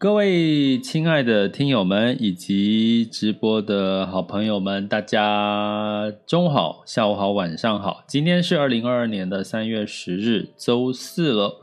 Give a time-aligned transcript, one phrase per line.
[0.00, 8.02] 各位亲爱的听友们以及直播的好朋友们，大家中午好、下午好、晚上好。
[8.08, 11.60] 今天是二零二二年的三月十日，周四了。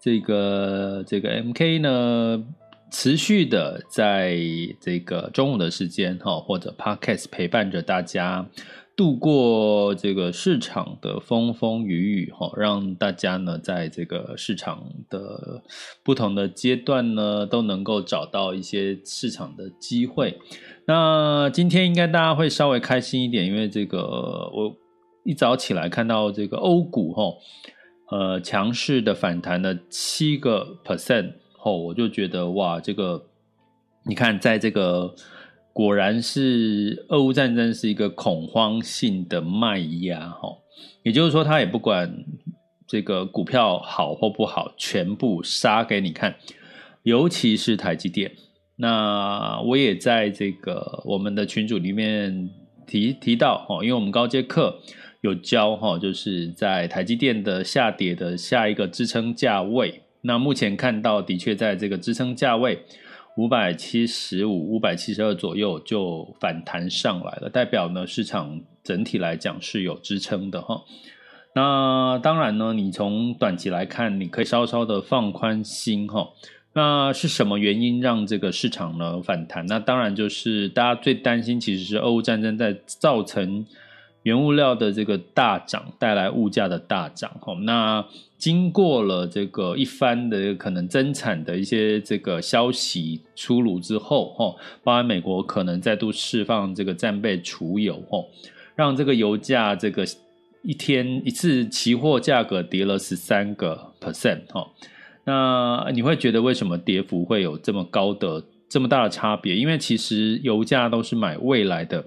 [0.00, 2.42] 这个这个 MK 呢，
[2.90, 4.38] 持续的在
[4.80, 8.48] 这个中午的时间哈，或者 Podcast 陪伴着大家。
[8.96, 15.64] 度过这个市场的风风雨雨，哈，让大家呢在这个市场的
[16.04, 20.38] 不同的阶段呢，都能够找到一些市场的机会。
[20.86, 23.98] 那今天应该大家会稍微开心一点，因为这个
[24.52, 24.76] 我
[25.24, 27.24] 一早起来看到这个欧股，哈，
[28.12, 33.26] 呃，强势的反弹了七个 percent 后，我就觉得哇，这个
[34.06, 35.14] 你看在这个。
[35.74, 40.48] 果然是俄乌战争是一个恐慌性的卖压，哈，
[41.02, 42.24] 也就是说，他也不管
[42.86, 46.36] 这个股票好或不好，全部杀给你看，
[47.02, 48.30] 尤其是台积电。
[48.76, 52.48] 那我也在这个我们的群组里面
[52.86, 54.78] 提提到，哈，因为我们高阶课
[55.22, 62.78] 有教，哈，就是在台积电的下跌的下一个支撑价位，那目前看到的确在这个支撑价位。
[63.36, 70.82] 五百七十五、五百七十二左右就反弹上来了，代表呢，市场整体来讲是有支撑的哈。
[71.54, 76.28] 那当然呢，你从短期来看，你可以稍稍的放宽心哈。
[76.74, 79.66] 那是什么原因让这个市场呢反弹？
[79.66, 83.66] 那当然就是大家最担心，其实是俄乌战争在造成。
[84.24, 88.04] 原物料的这个大涨带来物价的大涨，哈，那
[88.38, 98.24] 经过了这个一番的可能增产的一些这个消息出炉之后，哈，包含美国可能再度释放这个战备储油，哈，
[98.74, 100.06] 让这个油价这个
[100.62, 104.66] 一天一次期货价格跌了十三个 percent，哈，
[105.24, 109.54] 那你会觉得为什么跌幅会有这么高的这么大的差别？
[109.54, 112.02] 因为其实油价都是买未来的。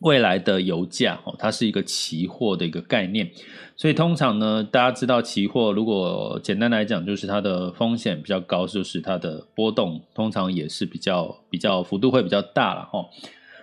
[0.00, 3.28] 未来的油价哦，它是一个期货的一个概念，
[3.74, 13.04] 所以通常呢，大家知道期货，如果简单来讲，就是它的风险比较高，就是它的波动通常也是比较比较幅度会比较大了哈。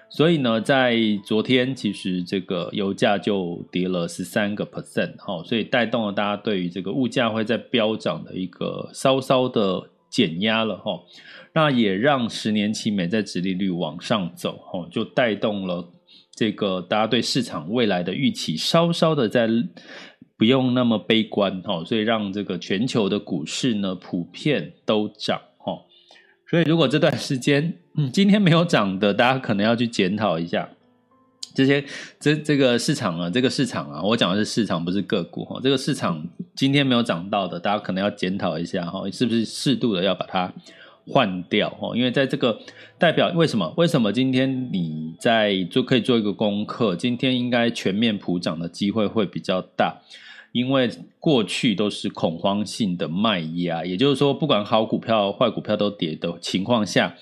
[0.09, 11.01] 所以呢，在昨天其实这个油价就跌了十三个 percent 哈，所以带动了大家对于这个物价会在飙涨的一个稍稍的减压了哈。
[11.53, 15.89] 那也让十年期美债殖利率往上走哈，就带动了。
[16.35, 19.47] 这个大家对市场未来的预期稍稍的在
[20.37, 25.73] 不用那么悲观哈，所以让这个全球的股市呢普遍都涨哈。
[26.49, 27.73] 所以如果这段时间
[28.11, 30.69] 今天没有涨的，大家可能要去检讨一下
[31.53, 31.81] 这些
[32.19, 35.57] 这这个市场啊，这个市场啊，我讲的是市场不是个股哈。
[35.63, 40.53] 这个市场今天没有涨到的，大家可能要检讨一下哈，是不是适度的要把它。
[41.07, 42.59] 换掉哦，因为在这个
[42.97, 43.73] 代表为什么？
[43.77, 46.95] 为什么今天你在做可以做一个功课？
[46.95, 50.01] 今天应该全面普涨的机会会比较大，
[50.51, 50.89] 因为
[51.19, 57.15] 过去都是恐慌性的卖压，也就是说，不管好股票、坏股票都跌的情况下，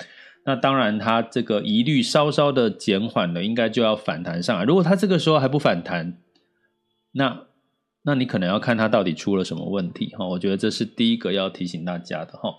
[0.45, 4.63] 那当然它这个疑虑稍稍的减缓了，应该就要反弹上来。
[4.63, 6.17] 如果它这个时候还不反弹，
[7.13, 7.47] 那。
[8.05, 12.53] 那你可能要看它到底出了什么问题哈，我觉得这是第一个要提醒大家的哈。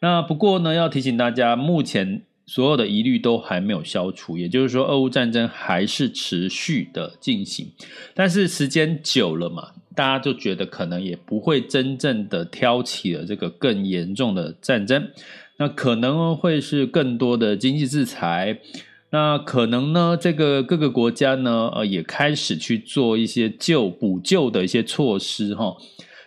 [0.00, 7.70] 那不过呢，要提醒大家，目前所有的疑虑都还没有消除，也就是说，俄乌战争还是持续的进行。
[8.14, 15.10] 但是时间久了嘛，大家就觉得可能也不会真正的挑起了这个更严重的战争，
[15.58, 18.58] 那可能会是更多的经济制裁。
[19.10, 25.76] 那可能呢，这个各个国家呢，呃，也开始去做一些救补救的一些措施哈。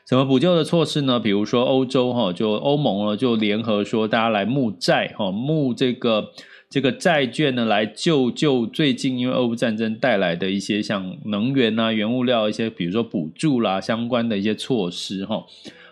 [0.10, 1.20] 什么补救的措施呢？
[1.20, 6.32] 比如说欧洲哈，就欧盟呢就联合说，大家来募债哈，募这个
[6.70, 15.46] 这个债券呢，来救救最近因为俄乌战争带来的一些像能源啊、原物料一些，比如说补助啦相关的一些措施哈。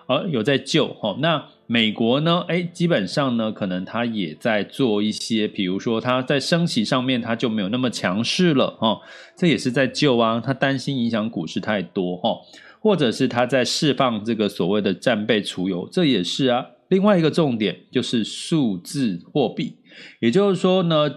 [0.10, 2.44] 而有在救哈，那美国呢？
[2.48, 9.02] 哎，基本上呢，可能他也在做一些，比如说他在升息上面，他就没有那么强势了哈，
[9.38, 10.42] 这也是在救啊。
[10.44, 12.32] 他担心影响股市太多哈，
[12.80, 16.66] 或者是他在释放这个所谓的战备储油，这也是啊。
[16.88, 19.76] 另外一个重点就是数字货币，
[20.22, 21.08] 也就是说呢，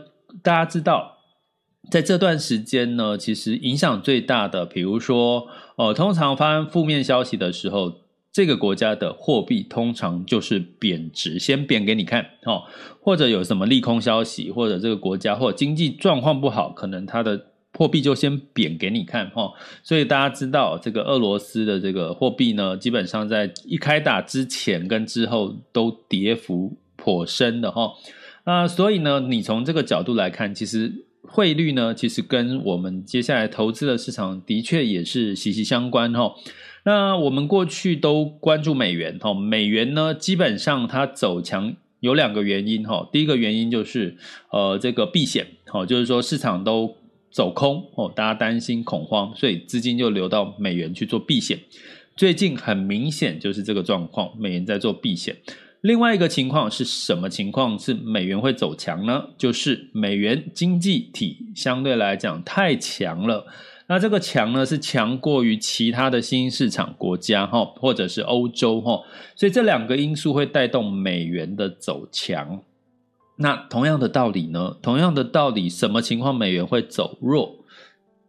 [0.42, 1.16] 大家知道，
[1.90, 5.46] 在这段时间呢，其实影响最大的，比如说
[5.76, 8.01] 呃，通常发生负面消息的时候。
[8.32, 12.62] 这个国家的货币通常就是贬值，先贬给你看，哦，
[13.00, 19.52] 或者有什么利空消息，或者这个国家或者经济状况不好，可能它的货币就先贬给你看，哈。
[19.82, 27.92] 所以大家知道，这个俄罗斯的这个货币呢，基本上在一开打之前跟之后都跌幅颇深的，哈。
[28.44, 36.34] 那所以呢，你从这个角度来看，其实汇率呢，其实跟我们接下来投资的市场的确也是息息相关，哈。
[36.84, 43.08] 那我们过去都关注美元哈，美元呢，基本上它走强有两个原因哈。
[43.12, 44.16] 第一个原因就是
[44.50, 46.96] 呃这个避险，好，就是说市场都
[47.30, 51.58] 走空哦，大家担心恐慌，所以资金就流到美元去做避险。
[52.16, 55.36] 最近很明显就是这个状况，美元在做避险。
[55.82, 57.78] 另外一个情况是什么情况？
[57.78, 59.30] 是美元会走强呢？
[59.38, 63.46] 就是美元经济体相对来讲太强了。
[63.92, 68.98] 那这个强呢，是强过于其他的新兴市场国家哈，或者是欧洲哈，
[69.36, 72.62] 所以这两个因素会带动美元的走强。
[73.36, 74.78] 那同样的道理呢？
[74.80, 77.54] 同样的道理，什么情况美元会走弱？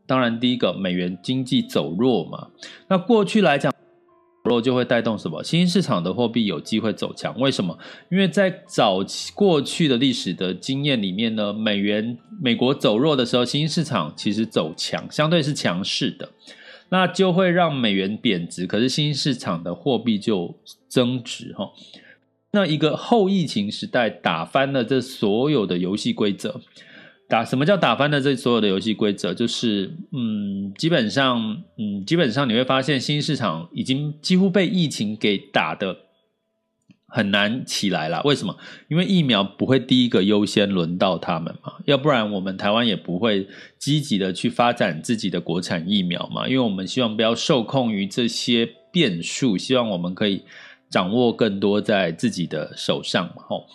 [0.05, 2.49] 当然，第一个美元经济走弱嘛。
[2.89, 3.73] 那过去来讲。
[4.43, 5.41] 弱就会带动什么？
[5.43, 7.77] 新兴市场的货币有机会走强，为什么？
[8.09, 16.29] 因为在早期过去的历史的经验里面呢，美元美国走弱的时候，新兴市场其实走强，相对是强势的，
[16.89, 20.53] 那就会让美元贬值，可是新兴市场的货币就
[20.87, 21.71] 增值哈。
[22.51, 26.61] 那一个后疫情时代打翻了这所有的游戏规则。
[27.33, 29.33] 打什么叫打翻了这所有的游戏规则？
[29.33, 35.97] 就是嗯，基本上嗯，基本上你会发现，新市场已经几乎被疫情给打的
[37.07, 38.21] 很难起来了。
[38.23, 38.55] 为什么？
[38.87, 43.47] 因为疫苗不会第一个优先轮到他们嘛，要不然我们台湾也不会
[43.79, 46.47] 积极的去发展自己的国产疫苗嘛。
[46.47, 50.43] 因为我们希望不要受控于这些变数，希望我们可以
[50.91, 53.41] 掌握更多在自己的手上嘛。
[53.47, 53.65] 吼。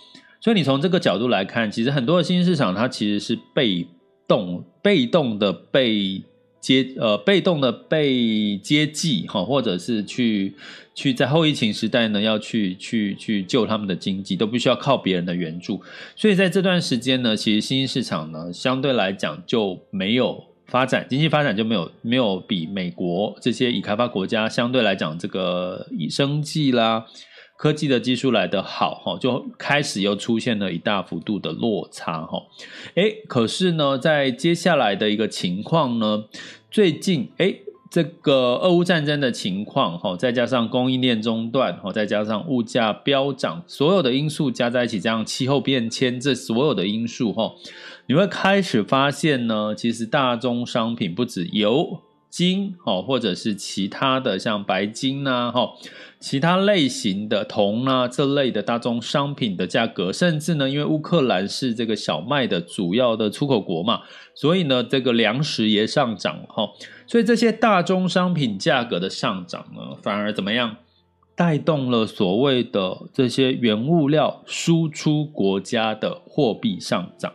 [0.41, 3.87] 所以你从这个角度来看，其实很多的新兴市场它其实是被
[4.27, 6.23] 动、被动的被
[6.61, 10.55] 接呃被动的被接济哈，或者是去
[10.95, 15.81] 去在后疫情时代呢，要去去去救他们的经济，都必须要靠别人的援助。
[16.15, 27.07] 所以在这段时间呢，其实新兴市场呢相对来讲就没有发展，经济发展就没有没有比美国这些已开发国家相对来讲这个以生计啦。
[27.59, 32.41] 科技的技术来得好哈，就开始又出现了一大幅度的落差哈。
[32.95, 36.27] 诶，可是呢，在接下来的一个情况呢，
[36.71, 47.55] 最近诶，这个俄乌战争的情况哈，再加上供应链中断哈，再加上物价飙涨，所有的因素加在一起，这样气候变迁这所有的因素哈，
[48.07, 52.03] 你会开始发现呢，其实大宗商品不止油。
[52.31, 55.71] 金哦，或者是其他的像白金呐，哈，
[56.21, 64.03] 其他类型的铜啊这类的大宗商品的价格，甚至呢，因为乌克兰是这个小麦的主要的出口国嘛，
[64.35, 66.69] 所以呢，这个粮食也上涨哈，
[67.07, 70.77] 所以这些大宗商品价格的上涨呢，反而怎么样，
[71.35, 77.33] 带动了所谓的这些原物料输出国家的货币上涨。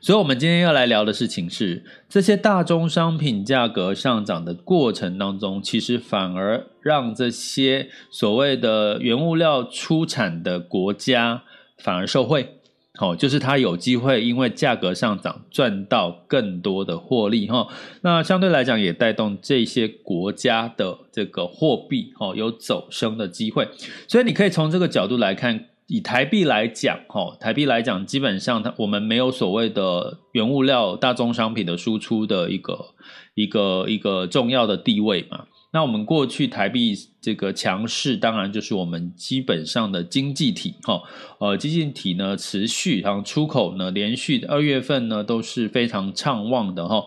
[0.00, 11.42] 所以，我们今天要来聊的事情是，这些大宗商品价格上涨的过程当中，其实反而让这些所谓的原物料出产的国家
[11.78, 12.54] 反而受惠。
[13.00, 17.48] 哦，就是它有机会因为价格上涨赚到更多的获利。
[17.48, 17.66] 哈，
[18.02, 23.68] 那相对来讲也带动这些国家的这个货币，哈，有走升的机会。
[24.06, 25.66] 所以，你可以从这个角度来看。
[25.88, 32.94] 以台币来讲，哈，台币来讲，基本上它我们没有所谓的原物料大宗商品的输出的一个
[33.34, 35.46] 一个一个重要的地位嘛。
[35.70, 41.02] 那我们过去台币这个强势，当然就是我们基本上的经济体哈，
[41.38, 47.02] 呃，经济体呢持续，然后出口呢连续二月份呢都是非常畅旺的哈。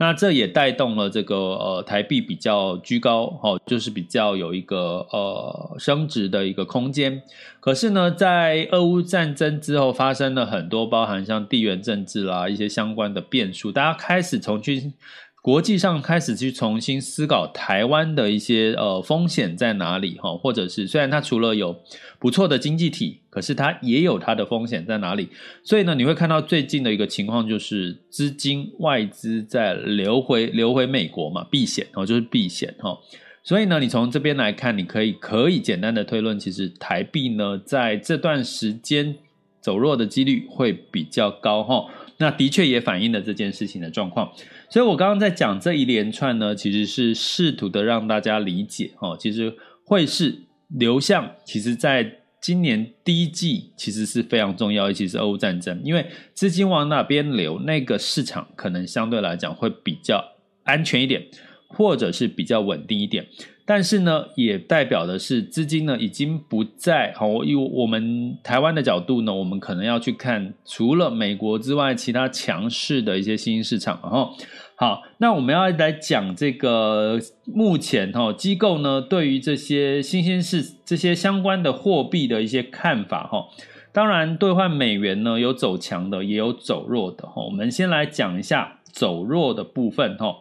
[0.00, 7.22] 那这也带动了这个呃台币比较居高哦，就是比较有一个呃升值的一个空间。
[7.60, 14.94] 可是呢，在俄乌战争之后，发生了很多包含像地缘政治啦一些相关的变数，大家开始从军。
[15.42, 21.74] 国际上开始去重新思考台湾的一些呃风险在哪里哈，或者是虽然它除了有
[22.18, 25.30] 不错的经济体，可是它也有它的风险在哪里。
[25.64, 32.98] 所以呢，你会看到最近的一个情况就是资金外资在流回流回美国嘛，避险哦，就是避险哈。
[33.42, 39.16] 所以呢，你从这边来看，你可以可以简单的推论，其实台币呢在这段时间
[39.60, 41.86] 走弱的几率会比较高哈。
[42.18, 44.30] 那的确也反映了这件事情的状况。
[44.68, 49.52] 所以，我刚刚在讲这一连串呢，其实是试图的让大家理解哦，其实
[49.84, 60.22] 汇市流向，其实在今年第一季其实是非常重要，尤其是俄乌战争，因为资金往哪边流，那个市场可能相对来讲会比较
[60.64, 61.26] 安全一点，
[61.68, 63.26] 或者是比较稳定一点。
[63.70, 74.00] 但是呢，也代表的是资金呢已经不在好，以我们台湾的角度呢，我们可能要去看除了美国之外，其他强势的一些新兴市场。
[74.02, 74.34] 然后，
[74.74, 83.44] 好，那我们要来讲这个目前哈机构呢对于这些新兴市这些相关的货币的一些看法哈。
[83.92, 87.44] 当然，兑换美元呢有走强的，也有走弱的哈。
[87.44, 90.34] 我们先来讲一下走弱的部分哈。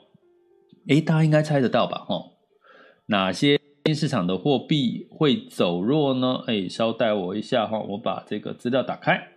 [0.87, 1.99] 诶，大家应该猜得到吧？
[2.07, 2.15] 哈。
[3.09, 6.43] 哪些新市场的货币会走弱呢？
[6.45, 9.29] 哎，稍待我一下哈，我把这个资料打开。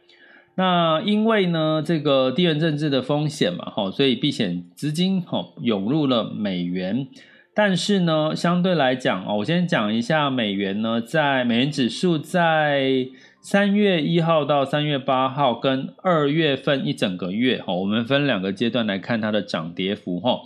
[0.56, 7.08] 那因为呢，这个地缘政治的风险嘛，哈，所以避险资金哈涌入了美元。
[7.54, 13.08] 但是呢，相对来讲哦，我先讲一下美元呢，在美元指数在
[13.40, 20.40] 三月一号到三月八号跟二月份一整个月哈，我们分两个阶段来看它的涨跌幅哈。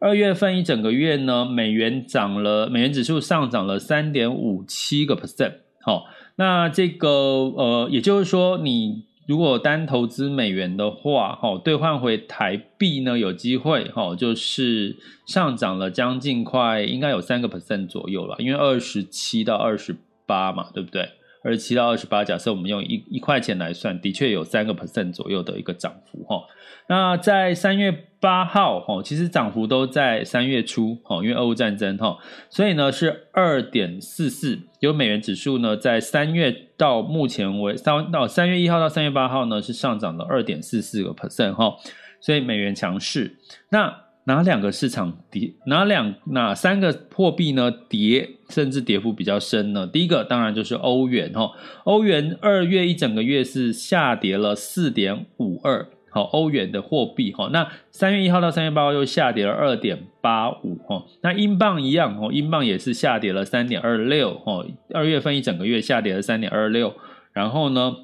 [0.00, 5.56] 二月份一整个月呢，美元涨了，美元指数上涨了三点五七个 percent。
[5.82, 21.10] 好，那这个呃，也就是说，你如果单投资美元的话，哈，兑换回台币呢，有机会哈，就是上涨了将近快应该有三个 percent 左右了，因为二十七到二十八嘛，对不对？
[21.42, 26.42] 二十七到二十八，假设我们用一一块钱来算，的确有三个 percent 左右的一个涨幅哈。
[26.88, 32.18] 那在三月八号，哈，其实涨幅都在三月初，哈，因为俄乌战争，哈，
[32.50, 41.76] 所以呢是二点四四，有美元指数呢在三月到目前为三到三月一号到三月八号呢是上涨了二点四四个 percent，哈，
[42.20, 43.38] 所以美元强势。
[43.70, 45.52] 那哪两个市场跌？
[45.66, 49.88] 哪两哪三个货币呢跌，甚至跌幅比较深呢？
[49.88, 51.50] 第一个当然就是欧元，哈，
[51.82, 55.84] 欧元二月一整个月是下跌了四点五二。
[56.12, 66.94] 好，欧元的货币哈，那三月一号到三月八号又下跌了二点八五哈，那英镑一样哦，英镑也是下跌了三点二六哈，二月份一整个月下跌了三点二六，
[67.32, 67.94] 然后呢，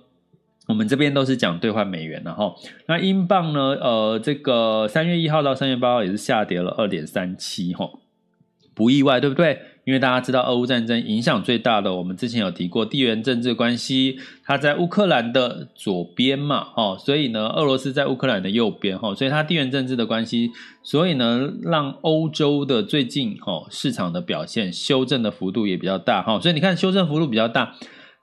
[0.66, 2.54] 我们这边都是讲兑换美元的哈，
[2.86, 7.88] 那英镑呢，呃，这个三月一号到三月八号也是下跌了二点三七哈，
[8.74, 9.60] 不意外对不对？
[9.84, 20.50] 因为大家知道，俄乌战争影响最大的，我们之前有提过地缘政治关系，它在乌克兰的左边嘛，哦，所以呢，俄罗斯在乌克兰的右边，哈，所以它地缘政治的关系，
[20.82, 27.76] 所以呢，让欧洲的最近，哈，市场的表现修正的幅度也比较大，哈，所以你看修正幅度比较大。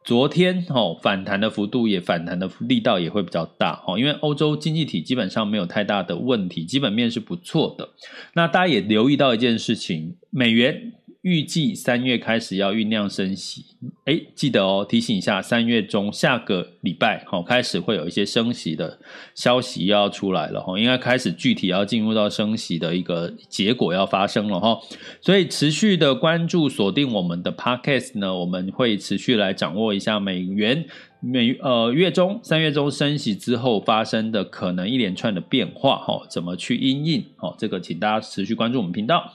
[0.04, 7.90] 昨天哦，反弹的幅度也反弹的力道也会比较大哦，因为欧洲经济体基本上没有太大的问题，基本面是不错的。
[8.34, 10.94] 那大家也留意到一件事情，美元。
[11.24, 13.64] 预计三月开始要酝酿升息，
[14.04, 19.00] 哎，记得哦，提醒一下，三月中下个礼拜，好，开始会有一些升息的
[19.34, 24.78] 消息要出来了，哈，应该开始具体要进入到升息的一个结果要发生了，哈，
[25.22, 30.84] 所以持续的关注锁定我们的 Podcast 呢，我们会持续来掌握一下美元
[31.22, 39.34] 美呃月中三月中升息之后发生的可能一连串的变化，哈，怎么去因应，好，这个请大家持续关注我们频道。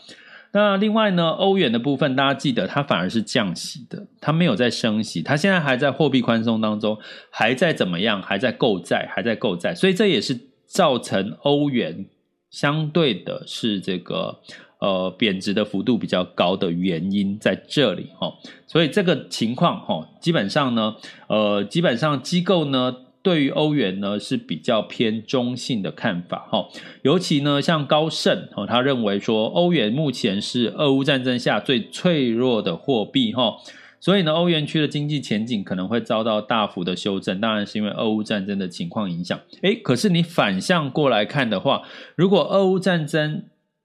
[0.53, 6.99] 那另外呢，欧元的部分，大家记得它反而是降息的，它没有在升息，它现在还在货币宽松当中，
[7.31, 8.23] 还在怎么样？
[8.23, 12.07] 还在购债，还在购债，所以这也是造成欧元
[12.51, 14.41] 相对的是这个
[14.81, 18.33] 呃贬值的幅度比较高的原因在这里哈。
[18.67, 20.97] 所以这个情况哈，基本上呢，
[21.29, 26.69] 呃，基本上机构呢对于欧元呢是比较偏中性的看法哈。
[27.03, 33.57] 尤其呢，像高盛哦，他认为说欧元目前是俄乌战争下最脆弱的货币哈。
[34.01, 39.37] 所以呢，欧元区的经济前景可能会遭到大幅的修正，当然是因为俄乌战争的情况影响。
[39.63, 41.83] 诶，可是你反向过来看的话，
[42.15, 43.43] 如果俄乌战争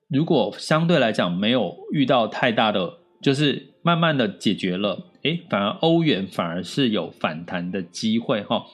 [0.10, 8.66] 如果相对来讲没有遇到太大的，就是慢慢的解决了，诶，反而欧元反而是有反弹的机会哈。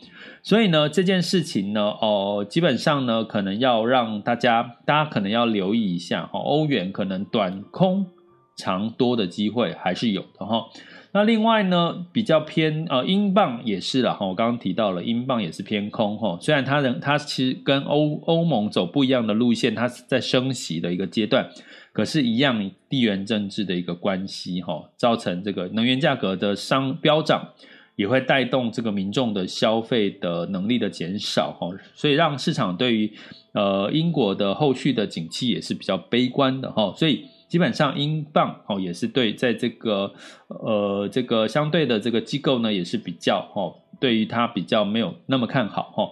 [0.41, 8.08] 所以呢，这件事情呢，哦，基本上呢，可能要让大家，大家可能要留意一下哈，欧元可能短空
[8.56, 10.65] 长多的机会还是有的哈。
[11.12, 14.27] 那另外呢，比较偏呃，英镑也是了哈。
[14.27, 16.38] 我刚刚提到了，英镑也是偏空哈。
[16.39, 21.50] 虽然它能它其实跟欧欧盟走不一样的路线，它是在升息的一个阶段，
[21.93, 27.50] 可是，一样地缘政治的一个关系哈，造成这个能源价格的上飙涨，
[27.96, 31.69] 也会带动这个民众的消费的能力的减少哈。
[31.93, 33.12] 所以让市场对于
[33.53, 36.93] 呃英国的后续的景气也是比较悲观的哈。
[36.96, 37.25] 所以。
[37.50, 40.13] 基本上，英镑哦也是对，在这个
[40.50, 46.12] 呃这个相对的这个机构呢，也是比较哦，对于它比较没有那么看好哈。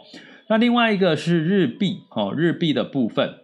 [0.50, 3.36] 那另外一个是日币哦，日币的部分，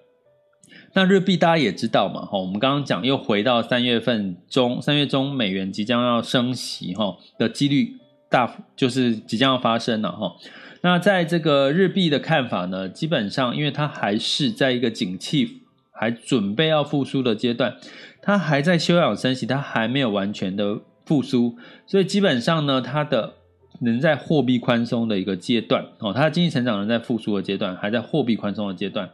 [0.94, 7.98] 那日币大家也知道嘛哈，我们刚刚讲又回到三月份中，三月中美元即将要升息哈的几率
[8.30, 10.36] 大，就是即将要发生了哈。
[10.82, 15.60] 那在这个日币的看法呢，基本上因为它还是在一个景气。
[15.96, 17.78] 还准备要复苏的阶段，
[18.20, 23.36] 它还在休养生息，它还没有完全的复苏，所以基本上呢，它的
[23.82, 29.12] 能在货币宽松的一个阶段哦，它的经济成长仍在复苏的阶段，还在货币宽松的阶段，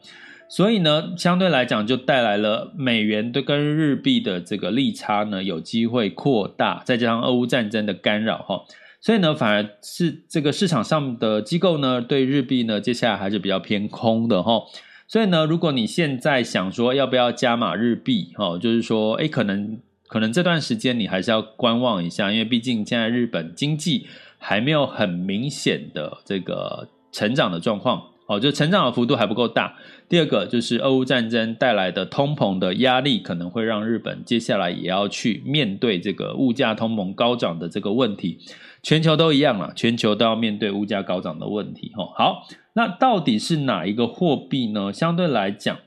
[0.50, 8.64] 所以呢，相对来讲就带来了美元对跟日币的这个利差呢有机会扩大，再加上俄乌战争的干扰哈，
[9.00, 14.64] 所以呢，反而是这个市场上的机构呢对日币呢接下来还是比较偏空的哈。
[15.08, 29.76] 所以呢，如果你现在想说要不要加码日币，哦，就是说，诶，可能可能这段时间你还是要观望一下，因为毕竟现在日本经济还没有很明显的这个成长的状况，哦，就成长的幅度还不够大。
[30.08, 38.38] 第二个就是俄乌战争带来的通膨的压力，可能会让日本接下来也要去面对这个物价通膨高涨的这个问题。
[38.84, 41.92] 全球都一样了，全球都要面对物价高涨的问题。
[41.96, 44.94] 哈，好，那到底是哪一个货币呢？
[44.94, 45.78] 相对来讲，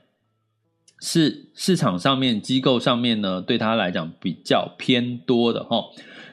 [0.99, 5.63] 是市场上面机构上面呢，对它来讲比较偏多的。
[5.63, 5.85] 哈，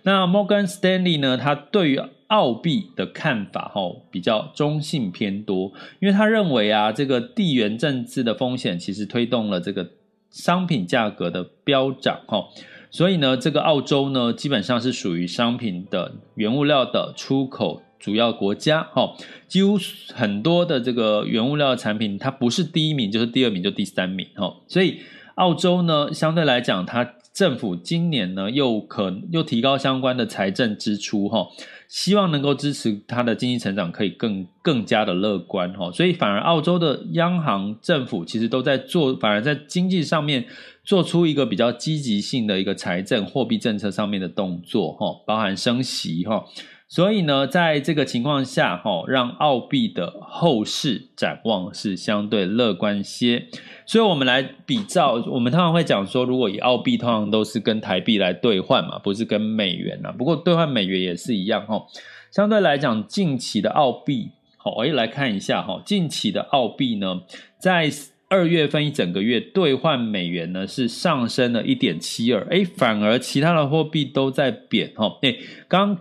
[0.02, 9.90] 那 Morgan Stanley 呢，它对于澳币的看法，哈，比较中性偏多，因为他认为啊，这个地缘政治的风险其实推动了这个
[10.30, 12.20] 商品价格的飙涨。
[12.26, 12.44] 哈。
[12.92, 19.14] 所以呢，这个澳洲呢，基本上是属于商品的原物料的出口主要国家，哈，
[19.46, 19.78] 几乎
[20.14, 24.56] 很多的这个原物料的产品，它不是第一名，就是第二名，就第三名，哈。
[24.66, 25.00] 所以
[25.34, 31.46] 澳洲呢，相对来讲，它政府今年呢，又可又提高相关的财政支出，哈。
[31.88, 40.44] 希望能够支持它的经济成长，可以更更加的乐观哈，所以反而澳洲的央行政府其实都在做，反而在经济上面
[40.84, 46.44] 做出一个比较积极性的一个财政货币政策上面的动作哈，包含升息哈。
[46.90, 53.46] 所以呢，在这个情况下，哈，让澳币的后市展望是相对乐观些。
[53.86, 60.10] 所以，我们来比照，我们通常会讲说，如果以澳币，通常都是跟台币来兑换嘛，不是跟美元啊。
[60.10, 61.86] 不过，兑换美元也是一样，哈。
[62.32, 67.20] 相对来讲，近期的澳币，好，我也来看一下，哈，近期的澳币呢，
[67.56, 67.88] 在
[68.28, 75.36] 二月份一整个月兑换美元呢是上升了一点七二，哎，反而其他的货币都在贬，哈，哎，
[75.68, 75.96] 刚。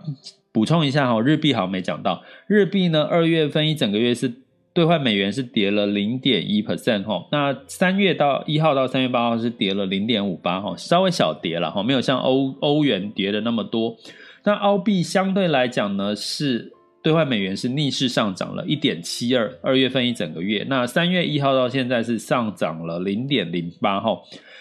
[0.52, 4.32] 补充一下哈，日币好像没讲到，日币呢，二月份一整个月是
[4.72, 13.96] 兑换美元是跌了零点一 percent 哈，那三月到一号到三月八号是跌了零点五八哈，稍微小跌了哈，没有像欧欧元跌的那么多。
[14.44, 24.20] 那澳币相对来讲呢，是兑换美元是逆势上涨了一点七二，二月份一整个月，那三月一号到现在是上涨了零点零八哈，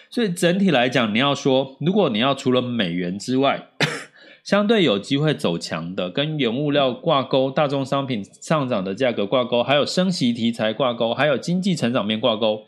[0.09, 3.69] 所以整体来讲，你要说如果你要除了美元之外，
[4.49, 12.63] 相对有机会走强的，跟原物料挂钩、大宗商品上涨的价格挂钩，还有升息题材挂钩，还有经济成长面挂钩。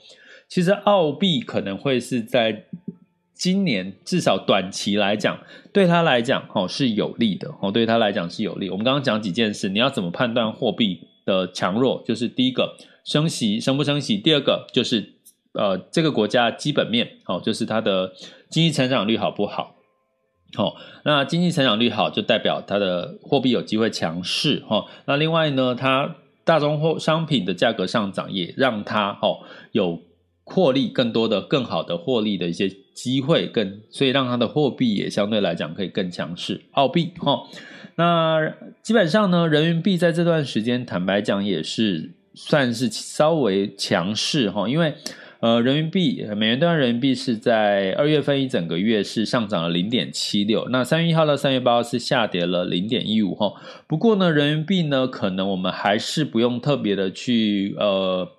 [0.48, 2.66] 其实澳币可能会是在
[3.34, 5.40] 今年至少短期来讲，
[5.74, 8.70] 对他来讲哦是有利的哦，对他来讲是有利。
[8.70, 12.04] 我们刚刚讲几件事，你要怎么判断货币的强弱？
[12.06, 15.14] 就是第一个升息升不升息，第二个就是
[15.54, 18.14] 呃这个国家基本面哦，就是它的
[18.52, 19.78] 经济成长率好不好。
[20.54, 29.40] 好、那经济成长率好，就代表它的货币有机会强势哈、那另外呢，它大宗货商品的价格上涨，也让它哦
[29.72, 30.02] 有
[30.44, 36.62] 获利更多的、更好的获利的一些机会，更所以让它的货币也相对来讲可以更强势。
[36.72, 37.48] 澳币哈、
[37.96, 44.94] 那基本上呢，人民币在这段时间，坦白讲也是算是稍微强势哈、因为。
[45.42, 53.54] 呃，人民币美元兑换人民币是在二月份一整个月是上涨了零点七六，那三月一号到三月八号是下跌了零点一五哈。
[53.88, 58.32] 不过呢，人民币呢，可能我们还是不用特别的去呃。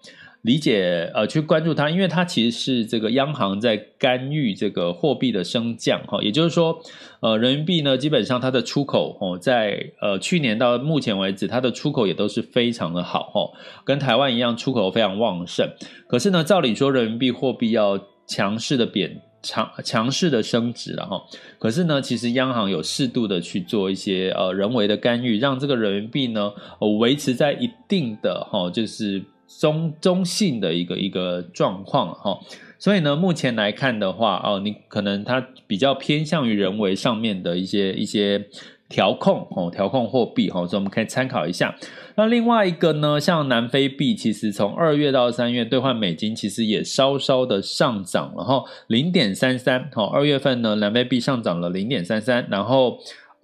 [0.42, 6.82] 理解呃，去关注它，因为它其实是这个央行在干预这个货币的升降哈，也就是说，
[7.20, 13.52] 呃，人民币呢，基本上它的出口哦，在呃去年到目前为止，它的出口也都是非常的好哈，
[13.84, 15.68] 跟台湾一样，出口非常旺盛。
[16.08, 21.22] 可是呢，照理说，人民币货币要强势的贬强强势的升值了哈，
[21.60, 26.52] 可是呢，其实央行有适度的去做一些呃人为的干预，让这个人民币呢，
[26.98, 29.22] 维持在一定的哈，就是。
[29.58, 32.38] 中中性的一个一个状况哈，
[32.78, 38.44] 所以呢，目前来看的话哦，你可能它比较偏向于人为上面的一些一些
[38.88, 41.74] 调控哦，调控货币哈，所以我们可以参考一下。
[42.14, 52.98] 那另外一个呢，像南非币，其实从二月到三月兑换美金，其实也稍稍的上涨了哈，零点三三哈，二月份呢，南非币上涨了零点三三，然后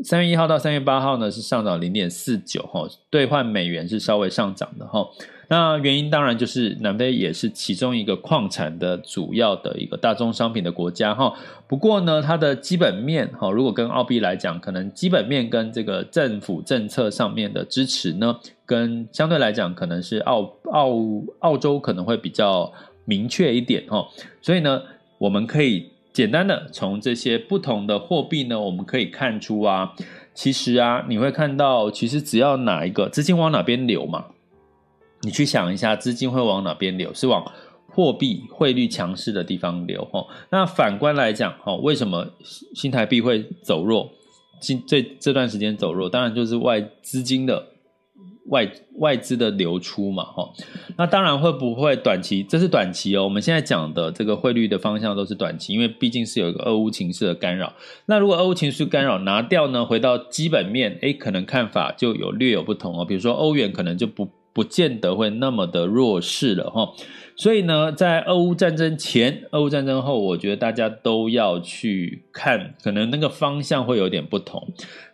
[0.05, 5.07] 三月一号到三月八号呢是上涨零点四九哈，兑换美元是稍微上涨的哈。
[5.51, 11.33] 那原因当然就是南非也是其中一个矿产的主要的一个大宗商品的国家哈。
[11.67, 20.93] 不过呢，它的基本面哈，如果跟澳币来讲，可能基本面跟这个政府政策上面的支持呢，跟相对来讲可能是澳澳
[21.39, 22.71] 澳洲可能会比较
[23.07, 24.07] 明确一点哈。
[24.43, 24.83] 所以呢，
[25.17, 29.95] 我们可以简单的从这些不同的货币呢，我们可以看出啊，
[30.35, 34.27] 其实啊，你会看到其实只要哪一个资金往哪边流嘛。
[35.23, 37.13] 你去想一下，资金会往哪边流？
[37.13, 37.45] 是往
[37.89, 40.07] 货币汇率强势的地方流。
[40.13, 42.25] 吼，那反观来讲，吼，为什么
[42.75, 44.11] 新台币会走弱？
[44.61, 47.67] 今这这段时间走弱，当然就是外资金的
[48.47, 50.23] 外外资的流出嘛。
[50.23, 50.55] 吼，
[50.97, 52.45] 那当然会不会短期？
[52.45, 53.25] 这是短期哦。
[53.25, 57.73] 我们现在讲的这个汇率的方向都是短期，因为毕竟是有一个俄乌情势的干扰。
[58.07, 59.85] 那如果俄乌情势干扰拿掉呢？
[59.85, 63.05] 回到基本面，诶，可能看法就有略有不同哦。
[63.05, 64.29] 比如说欧元可能就不。
[64.59, 66.93] 不见得会那么的弱势了哈，
[67.37, 74.67] 所以呢，在俄乌战争前、俄乌战争后，我觉得大家都要去看，可能那个方向会有点不同，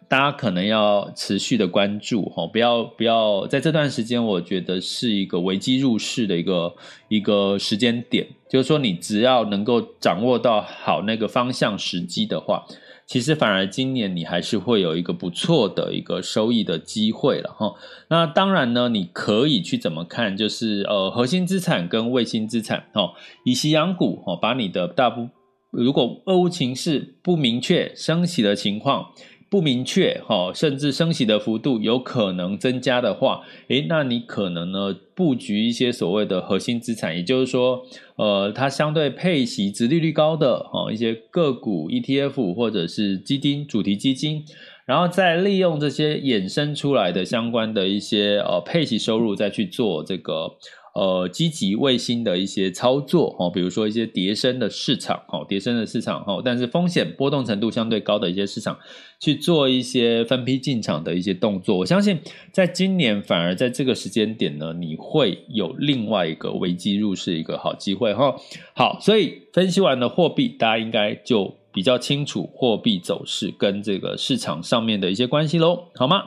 [0.09, 6.75] 大家可能要持续的关注哈，不要不要在这段时间，我觉得是一个危机入市的一个
[7.09, 12.65] 一个时间点，就是说你只要能够掌握到好那个方向时机的话。
[13.07, 17.75] 其实反而今年你还是会有一个不错的一个收益的机会了哈。
[18.09, 20.37] 那当然呢，你可以去怎么看？
[20.37, 23.11] 就是呃，核心资产跟卫星资产哦，
[23.45, 25.29] 以息养股哦，把你的大部
[25.71, 29.11] 如果俄乌情势不明确升息的情况。
[29.55, 37.81] 不明确哈，甚至升息的幅度有可能增加的话，诶，那你可能呢布局一些所谓的核心资产，也就是说，
[38.17, 44.43] 呃，它相对配息、殖利率高的哈一些个股、ETF 或者是基金、主题基金，
[44.87, 50.51] 然后再利用这些衍生出来的相关的一些呃配息收入，再去做这个。
[50.95, 58.79] 呃，积极卫星的一些操作哦，比如说一些叠升的市场哦，叠升的市场哦，但是风险波动程度相对高的一些市场，
[59.19, 61.79] 去做一些分批进场的一些动作。
[61.79, 62.21] 我相信，
[62.53, 68.37] 在今年反而在这个时间点呢，你会有另外一个危机入市一个好机会哈。
[68.77, 76.23] 好，所以分析完了货币，大家应该就比较清楚货币走势跟这个市场上面的一些关系喽，好吗？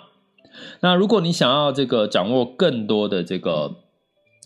[0.81, 3.77] 那如果你想要这个掌握更多的这个。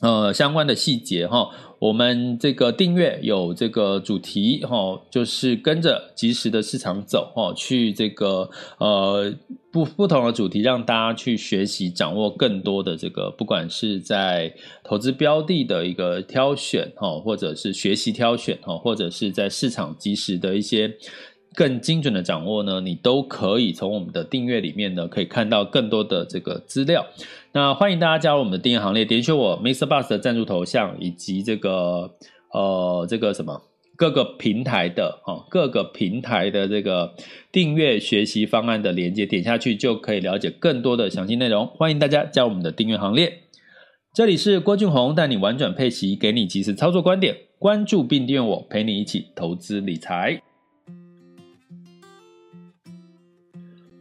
[0.02, 9.32] 呃，相关的细节哈，我们这个订阅有这个主题哈，就是跟着即时的市场走哈，去这个呃
[9.72, 14.52] 不不同的主题，让大家去学习掌握更多的这个，不管是在
[14.84, 20.98] 投资标的的一个挑选哈，或者是学习挑选哈，或者是在市场及时的一些。
[21.54, 27.06] 更精准的掌握呢，你都可以从我们的订阅里面呢，可以看到更多的这个资料。
[27.54, 29.86] 那欢迎大家加入我们的订阅行列，点选我 Mr.
[29.86, 32.16] Bus 的赞助头像，以及这个
[32.54, 33.62] 呃这个什么
[33.98, 37.14] 各个平台的哈各个平台的这个
[37.52, 41.68] 订阅学习方案的连接，点下去就可以了解更多的详细内容。
[41.68, 43.42] 欢迎大家加入我们的订阅行列。
[44.14, 50.42] 这里是郭俊宏带你玩转配息，给你及时操作观点，关注并订阅我，陪你一起投资理财。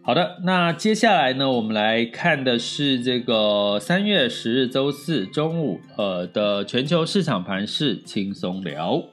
[0.02, 9.04] 好的，那接下来呢，我们来看的是这个三月十日周四中午呃的全球市场盘势轻松聊。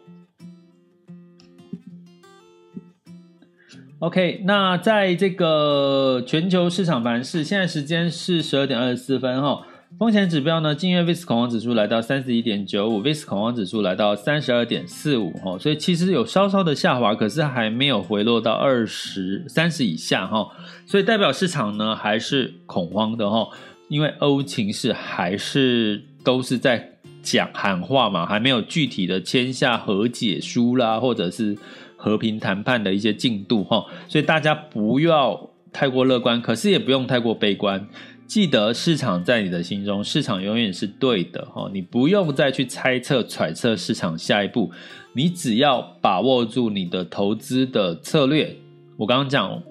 [3.99, 9.67] OK，那在这个全球市场盘势，现在时间是十二点二十四分哈。
[9.97, 20.49] 风险指标呢，近月 VIX 恐慌指数来到三十一点九五，VIX 恐慌指数来到三十二点四五哈，所以其实有稍稍的下滑，可是还没有回落到二十三十以下哈，
[20.85, 23.49] 所以代表市场呢还是恐慌的哈，
[23.87, 26.91] 因为欧情势还是都是在
[27.23, 31.57] 讲喊话嘛，还没有具体的签下和解书啦，或者是
[31.95, 37.87] 和平谈判的一些进度哈，所以大家不要太过乐观，可是也不用太过悲观。
[38.27, 44.69] 记得市场在你的心中，市场永远是对的哈，你不用再去猜测揣测市场下一步，
[45.13, 48.53] 你只要把握住你的投资的策略。
[48.97, 49.63] 我刚刚讲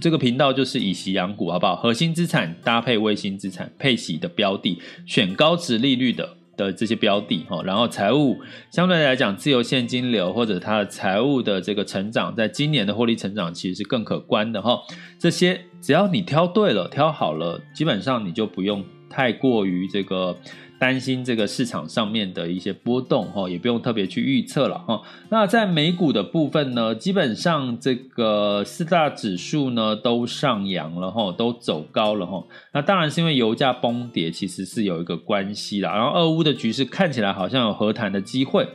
[0.00, 1.76] 这个频道就是以息养股，好不好？
[1.76, 6.36] 核心资产搭配卫星资产配息的标的，选高值利率的。
[6.66, 8.38] 的这些标的哈，然后财务
[8.70, 14.78] 相对来讲，自由现金流或者它的财务的这个成长，在今年的获利成长其实是更可观的哈。
[15.18, 20.36] 这些只要你挑对了、挑好了，基本上你就不用太过于这个。
[20.80, 25.02] 担心这个市场上面的一些波动哈，也不用特别去预测了哈。
[25.28, 32.42] 那在美股的部分呢，基本上这个四大指数呢都上扬了哈，都走高了哈。
[32.72, 35.94] 那当然是因为油价崩跌，其实是有一个关系啦。
[35.94, 38.66] 然后俄乌的局势看起来好像有和谈的机会。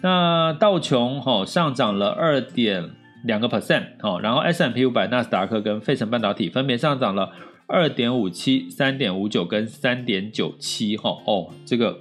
[0.00, 2.90] 那道琼哈上涨了二点
[3.24, 7.30] 两个 percent 哈，然后 S&P 五百、纳斯达克跟费城半导体分别上涨了。
[7.70, 12.00] 二点五七、三点五九跟三点九七，哈哦，这个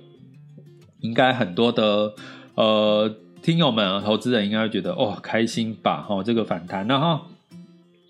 [1.00, 2.14] 应该很多的
[2.56, 7.28] 呃听友们、投资人应该会觉得哦开心吧，哈、哦，这个反弹了哈。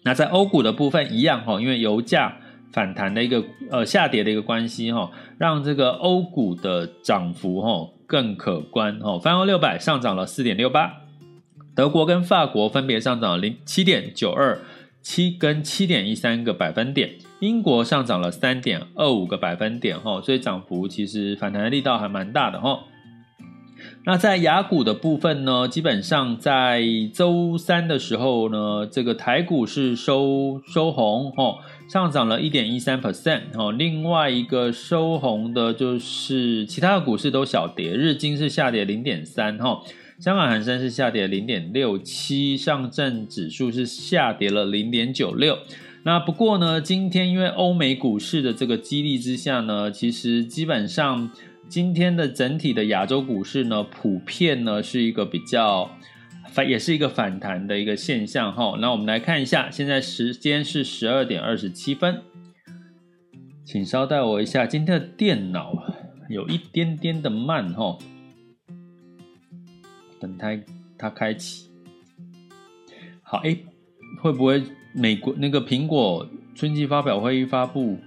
[0.04, 2.38] 那在欧股的部分一样哈，因为油价
[2.72, 9.20] 反弹的一个呃下跌的一个关系哈，让这个欧股的涨幅哈更可观哈。
[9.20, 11.02] 泛欧六百上涨了四点六八，
[11.76, 14.58] 德国跟法国分别上涨零七点九二。
[15.02, 22.80] 七跟七点一三个百分点，英国上涨了三点二五个百分点哈，所以涨幅其实反弹的力道还蛮大的哈。
[24.06, 26.84] 那在雅股的部分呢，基本上在
[27.14, 31.56] 周三的时候呢，这个台股是收收红哈，
[31.90, 33.72] 上涨了一点一三 percent 哈。
[33.72, 39.82] 另外一个收红的就是其他的股市都小跌，日经是下跌零点三哈。
[40.20, 45.58] 香港恒生是下跌零点六七，上证指数是下跌了零点九六。
[46.04, 51.32] 那不过呢，今天因为欧美股市的这个激励之下呢，其实基本上
[51.70, 55.90] 今天的整体的亚洲股市呢，普遍呢是一个比较
[56.52, 58.78] 反，也是一个反弹的一个现象哈。
[58.82, 62.22] 那我们来看一下，现在时间是十二点二十七分，
[63.64, 65.72] 请稍待我一下，今天的电脑
[66.30, 67.98] 有一点点的慢哈。
[70.20, 70.60] 等它
[70.98, 71.70] 它开启，
[73.22, 73.58] 好哎，
[74.22, 78.00] 会不会美国那个苹果春季发表会议发布，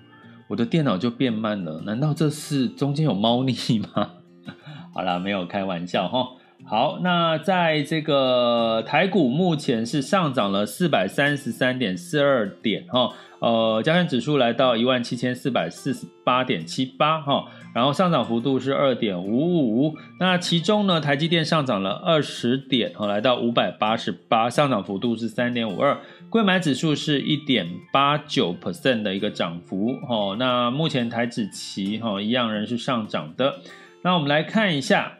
[0.48, 1.80] 我的电脑就变慢了？
[1.82, 4.10] 难道这是中间有猫腻吗？
[4.92, 6.28] 好啦，没有开玩笑哈。
[6.72, 25.98] 好，那在这个台股目前是上涨了四百三十三点四二点哈，呃，加权指数来到一万七千四百四十八点七八哈，然后上涨幅度是二点五五，那其中呢，台积电上涨了二十点哈，来到五百八十八，上涨幅度是三点五二，
[26.30, 33.56] 柜买指数是一点八九 percent 的一个涨幅哈，那目前台指期哈一样仍是上涨的，
[34.00, 35.18] 那我们来看一下。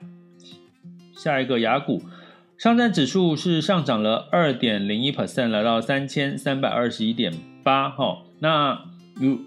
[1.23, 2.03] 下一个雅股，
[2.59, 7.33] 上证指数是上涨了二点零一 percent，来到三千三百二十一点
[7.63, 7.89] 八。
[7.91, 8.87] 哈，那
[9.21, 9.39] 又，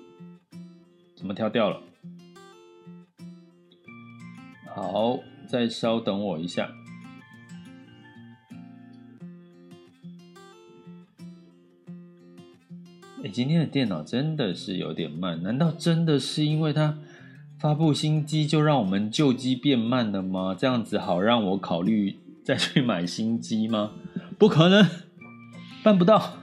[1.17, 1.81] 怎么跳掉了？
[4.73, 6.71] 好，再稍等我一下。
[13.21, 16.97] 哎，今天的电脑真的是有点慢，难道真的是因为它？
[17.57, 20.55] 发布新机就让我们旧机变慢了吗？
[20.57, 23.91] 这样子好让我考虑再去买新机吗？
[24.37, 24.85] 不可能，
[25.81, 26.33] 办不到。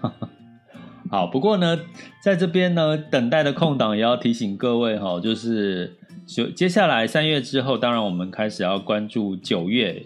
[1.10, 1.78] 好，不过呢，
[2.24, 10.02] 在这边呢，等待的空档也要提醒各位哈，就是就接下来三月之后，当然我们开始要关注九月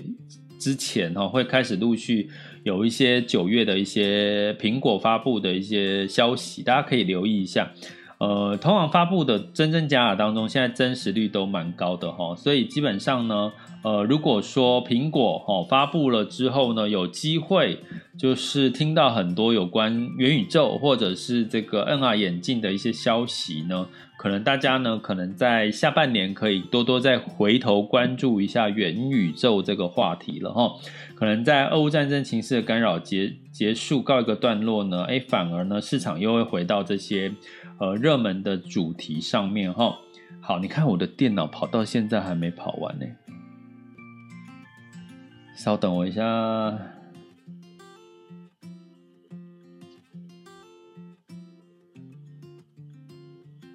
[0.59, 2.29] 之前哈，会开始陆续
[2.65, 7.71] 有一些九月的一些苹果发布的一些消息，大家可以留意一下。
[8.19, 13.53] 呃，通常发布的真真假假当中，现在真实率都蛮高的哈，所以基本上呢，
[13.83, 17.81] 呃，如果说苹果哦发布了之后呢，有机会
[18.17, 30.73] 就是听到很多有关元宇宙或者是这个 NR 眼镜的一些消息呢，可能大家呢可能在下半年可以多多再回头关注一下元宇宙这个话题了哈。
[31.15, 37.33] 可能在俄乌战争情势的干扰结结束告一个段落呢，哎，反而呢市场又会回到这些。
[37.79, 39.99] 呃，热门的主题上面哈，
[40.41, 43.05] 好，你看我的电脑跑到现在还没跑完呢，
[45.55, 46.23] 稍等我一下，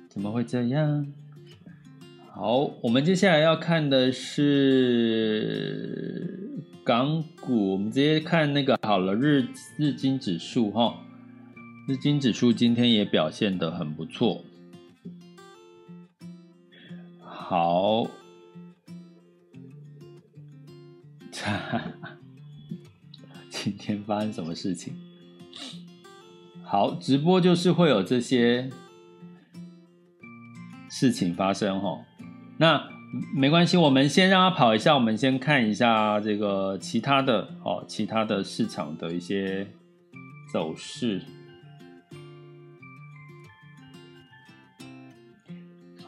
[0.09, 1.05] 怎么会这样？
[2.31, 4.49] 好，我们接下来要看的是
[6.83, 10.97] 港股，我们直接看那个好了，日日经指数哈。
[11.91, 14.45] 资金指数今天也表现得很不错。
[17.19, 18.07] 好，
[23.49, 24.93] 今天发生什么事情？
[26.63, 28.69] 好，直播就是会有这些
[30.89, 31.99] 事情发生齁。
[32.57, 32.89] 那
[33.35, 39.67] 没关系，我们先让它跑一下，我们先看一下这个其他的哦，其他的市场的一些
[40.53, 41.21] 走势。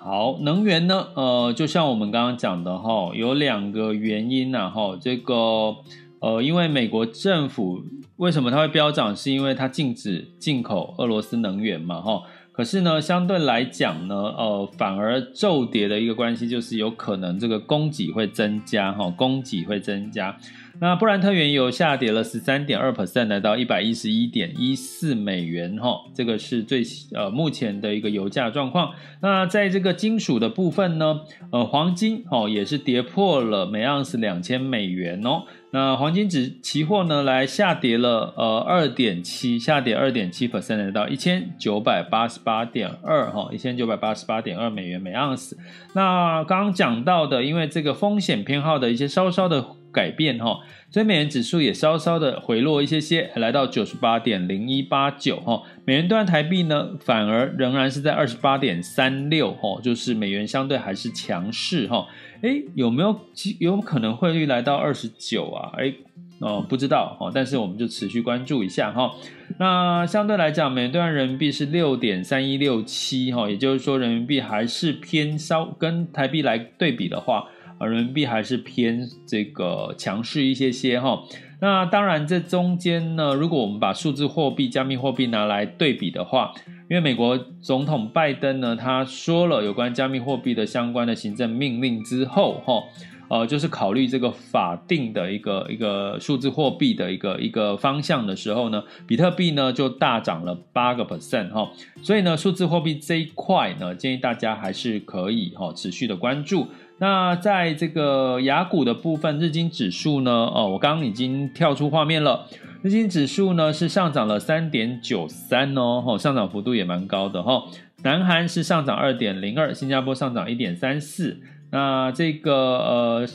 [0.06, 1.08] 好，能源呢？
[1.16, 4.98] 呃，就像我们刚刚讲的哈，有两个原因呐哈。
[5.00, 5.78] 这个
[6.20, 7.82] 呃，因为美国政府
[8.18, 9.16] 为什么它会飙涨？
[9.16, 12.22] 是因为它禁止进口俄罗斯能源嘛哈。
[12.54, 20.38] 可是呢，相对来讲呢，呃，反而骤跌的一个关系就是有可能这个供给会增加哈，供给会增加。
[20.80, 28.92] 那布兰特原油下跌了十三点二 percent，来到一百一十一点一四美元哈，这个是最呃目前的一个油价状况。
[29.22, 35.44] 那在这个金属的部分呢，呃，黄金哦也是跌破了每盎司两千美元哦。
[35.74, 45.58] 那黄金指期货呢来下跌了呃二点七，下跌二点七 percent，来到一千九百八十八点二哈，一千九百八十八点二美元每盎司。
[45.94, 49.66] 那刚刚讲到的，因为这个风险偏好的一些稍稍的。
[49.94, 50.60] 改变哈，
[50.94, 55.64] 所以美元指数也稍稍的回落一些些，来到九十八点零一八九哈。
[55.86, 62.06] 美元兑台币呢，反而仍然是在二十八点三六哈，就是美元相对还是强势哈。
[62.44, 63.20] 哎，有没有
[63.60, 65.72] 有可能汇率来到二十九啊？
[65.80, 65.92] 哎，
[66.38, 69.14] 哦，不知道哈，但是我们就持续关注一下哈。
[69.58, 77.50] 那相对来讲，美元兑人民币是六点三一六七哈，也就是说人民币还是偏稍跟台币来对比的话。
[77.86, 81.24] 人民币还是偏这个强势一些些哈，
[81.62, 86.54] 那当然这中间呢，如果我们把数字货币、加密货币拿来对比的话，
[86.90, 92.84] 因为美国总统拜登呢，他说了有关加密货币的相关的行政命令之后哈，
[93.30, 106.68] 呃，就是考虑这个法定的一个一个数字货币的一个一个方向的时候呢，比特币呢就大涨了八个 percent 哈，所以呢，数字货币这一块呢，建议大家还是可以哈持续的关注。
[107.00, 110.32] 那在这个雅股的部分，日经指数呢？
[110.32, 112.48] 哦，我刚刚已经跳出画面了。
[112.82, 117.64] 日经指数呢是上涨了三点九三哦，上涨幅度也蛮高的哈。
[118.04, 121.42] 南韩是上涨二点零二，新加坡上涨一点三四。
[121.72, 123.28] 那这个呃，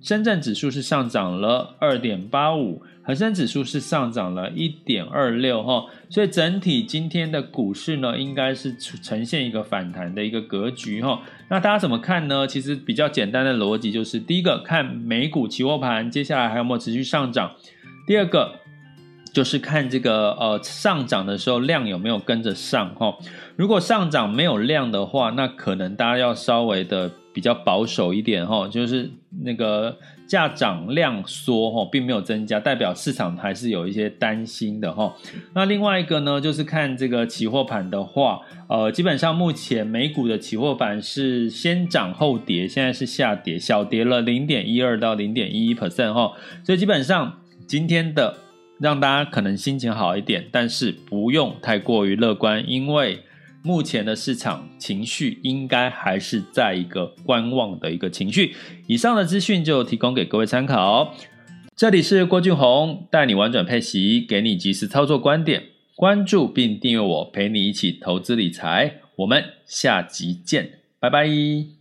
[0.00, 2.82] 深圳指数是上涨了二点八五。
[3.06, 11.22] 恒生指数是上涨了一点二六哈，所以整体今天的股市呢，应该是呈现一个反弹的一个格局哈。
[11.48, 12.48] 那大家怎么看呢？
[12.48, 17.52] 其实比较简单的逻辑就是，第一个看美股期货盘接下来还有没有持续上涨，
[18.08, 18.56] 第二个
[19.32, 23.16] 就是看这个呃上涨的时候量有没有跟着上哈。
[23.54, 29.10] 如果上涨没有量的话，那可能大家要稍微的比较保守一点哈，就是
[29.44, 29.96] 那个。
[30.26, 35.14] 价涨量缩哈，并没有增加，代表市场还是有一些担心的哈。
[35.54, 46.32] 那另外一个呢，就是看这个期货盘的话，呃，基本上目前美股的期货盘是先涨后跌，现在是下跌，小跌了零点一二到零点一一 percent 哈。
[46.64, 48.36] 所以基本上今天的
[48.80, 53.20] 让大家可能心情好一点，但是不用太过于乐观，因为。
[53.66, 58.54] 目前的市场情绪应该还是在一个观望的一个情绪。
[58.86, 61.12] 以上的资讯就提供给各位参考。
[61.74, 65.64] 这里是郭俊宏，带你玩转配息，给你及时操作观点。
[65.96, 69.00] 关注并订阅我，陪你一起投资理财。
[69.16, 71.75] 我们下集见，拜拜。